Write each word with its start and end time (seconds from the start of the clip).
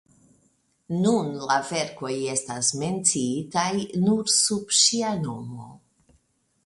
Nun 1.01 1.27
la 1.49 1.57
verkoj 1.67 2.13
estas 2.35 2.71
menciitaj 2.85 3.69
nur 4.07 4.35
sub 4.41 4.75
ŝia 4.79 5.13
nomo. 5.27 5.69